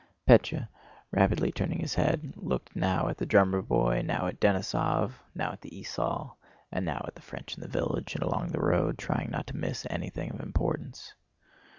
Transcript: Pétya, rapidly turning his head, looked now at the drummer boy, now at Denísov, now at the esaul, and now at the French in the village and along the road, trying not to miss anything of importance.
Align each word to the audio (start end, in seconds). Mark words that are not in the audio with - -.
Pétya, 0.27 0.67
rapidly 1.11 1.51
turning 1.51 1.77
his 1.77 1.93
head, 1.93 2.33
looked 2.35 2.75
now 2.75 3.07
at 3.07 3.19
the 3.19 3.25
drummer 3.27 3.61
boy, 3.61 4.01
now 4.03 4.25
at 4.25 4.39
Denísov, 4.39 5.11
now 5.35 5.51
at 5.51 5.61
the 5.61 5.69
esaul, 5.69 6.37
and 6.71 6.83
now 6.83 7.05
at 7.07 7.13
the 7.13 7.21
French 7.21 7.53
in 7.55 7.61
the 7.61 7.67
village 7.67 8.15
and 8.15 8.23
along 8.23 8.47
the 8.47 8.59
road, 8.59 8.97
trying 8.97 9.29
not 9.29 9.45
to 9.45 9.55
miss 9.55 9.85
anything 9.91 10.31
of 10.31 10.39
importance. 10.39 11.13